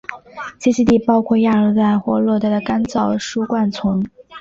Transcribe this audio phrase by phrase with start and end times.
[0.59, 4.03] 栖息地包括亚热带或热带的干燥疏灌丛。